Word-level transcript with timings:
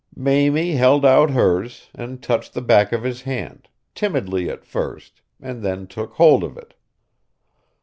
Mamie 0.15 0.71
held 0.77 1.05
out 1.05 1.29
hers, 1.29 1.91
and 1.93 2.23
touched 2.23 2.55
the 2.55 2.61
back 2.63 2.91
of 2.91 3.03
his 3.03 3.21
hand, 3.21 3.69
timidly 3.93 4.49
at 4.49 4.65
first, 4.65 5.21
and 5.39 5.61
then 5.61 5.85
took 5.85 6.13
hold 6.13 6.43
of 6.43 6.57
it. 6.57 6.73